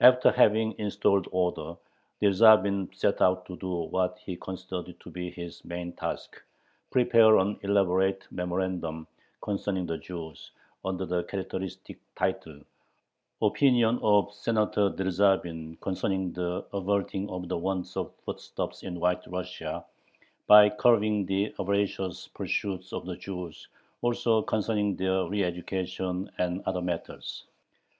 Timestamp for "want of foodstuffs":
17.56-18.82